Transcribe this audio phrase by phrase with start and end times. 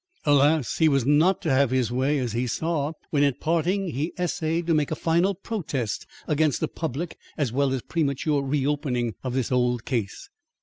[0.25, 0.79] Alas!
[0.79, 4.65] he was not to have his way, as he saw, when at parting he essayed
[4.65, 9.51] to make a final protest against a public as well as premature reopening of this
[9.51, 10.27] old case.